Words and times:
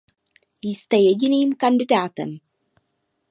Jste 0.77 0.97
jediným 0.97 1.55
kandidátem. 1.55 2.29